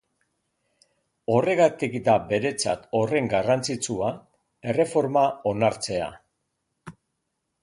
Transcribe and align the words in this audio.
Horregatik 1.33 1.97
da 2.07 2.15
beretzat 2.33 2.87
horren 3.01 3.29
garrantzitsua 3.35 4.11
erreforma 4.73 5.27
onartzea. 5.53 6.11